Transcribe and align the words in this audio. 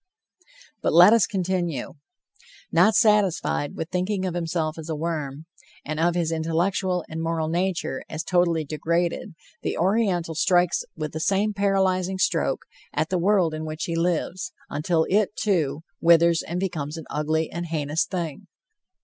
But 0.81 0.93
let 0.93 1.13
us 1.13 1.27
continue. 1.27 1.93
Not 2.71 2.95
satisfied 2.95 3.75
with 3.75 3.91
thinking 3.91 4.25
of 4.25 4.33
himself 4.33 4.79
as 4.79 4.89
a 4.89 4.95
worm, 4.95 5.45
and 5.85 5.99
of 5.99 6.15
his 6.15 6.31
intellectual 6.31 7.05
and 7.07 7.21
moral 7.21 7.49
nature 7.49 8.03
as 8.09 8.23
totally 8.23 8.65
degraded, 8.65 9.35
the 9.61 9.77
Oriental 9.77 10.33
strikes 10.33 10.83
with 10.95 11.11
the 11.13 11.19
same 11.19 11.53
paralyzing 11.53 12.17
stroke, 12.17 12.63
at 12.91 13.09
the 13.11 13.19
world 13.19 13.53
in 13.53 13.63
which 13.63 13.83
he 13.83 13.95
lives, 13.95 14.51
until 14.71 15.05
it, 15.07 15.35
too, 15.35 15.83
withers 16.01 16.41
and 16.41 16.59
becomes 16.59 16.97
an 16.97 17.05
ugly 17.11 17.51
and 17.51 17.67
heinous 17.67 18.03
thing. 18.05 18.47